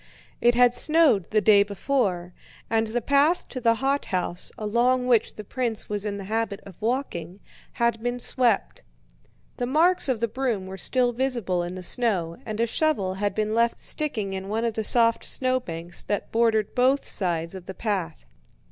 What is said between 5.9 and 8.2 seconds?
in the habit of walking, had been